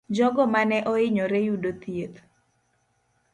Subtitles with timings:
[0.15, 2.17] Jogo mane oinyore yudo thieth.